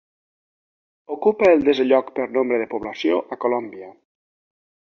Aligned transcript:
Ocupa 1.15 1.51
el 1.57 1.61
desè 1.67 1.85
lloc 1.91 2.09
per 2.21 2.27
nombre 2.39 2.59
de 2.63 2.69
població 2.73 3.21
a 3.37 3.39
Colòmbia. 3.47 3.91